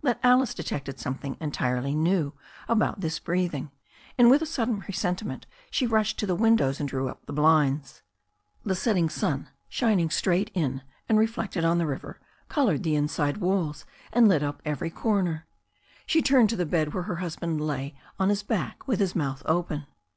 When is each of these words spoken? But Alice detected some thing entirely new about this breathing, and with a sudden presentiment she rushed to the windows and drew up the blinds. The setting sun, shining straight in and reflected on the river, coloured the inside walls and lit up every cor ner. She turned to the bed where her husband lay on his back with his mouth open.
But 0.00 0.20
Alice 0.22 0.54
detected 0.54 1.00
some 1.00 1.16
thing 1.16 1.36
entirely 1.40 1.92
new 1.92 2.34
about 2.68 3.00
this 3.00 3.18
breathing, 3.18 3.72
and 4.16 4.30
with 4.30 4.40
a 4.40 4.46
sudden 4.46 4.80
presentiment 4.82 5.44
she 5.72 5.88
rushed 5.88 6.20
to 6.20 6.26
the 6.26 6.36
windows 6.36 6.78
and 6.78 6.88
drew 6.88 7.08
up 7.08 7.26
the 7.26 7.32
blinds. 7.32 8.00
The 8.64 8.76
setting 8.76 9.08
sun, 9.08 9.48
shining 9.68 10.08
straight 10.08 10.52
in 10.54 10.82
and 11.08 11.18
reflected 11.18 11.64
on 11.64 11.78
the 11.78 11.86
river, 11.88 12.20
coloured 12.48 12.84
the 12.84 12.94
inside 12.94 13.38
walls 13.38 13.84
and 14.12 14.28
lit 14.28 14.44
up 14.44 14.62
every 14.64 14.88
cor 14.88 15.20
ner. 15.20 15.46
She 16.06 16.22
turned 16.22 16.50
to 16.50 16.56
the 16.56 16.64
bed 16.64 16.94
where 16.94 17.02
her 17.10 17.16
husband 17.16 17.60
lay 17.60 17.98
on 18.20 18.28
his 18.28 18.44
back 18.44 18.86
with 18.86 19.00
his 19.00 19.16
mouth 19.16 19.42
open. 19.46 19.88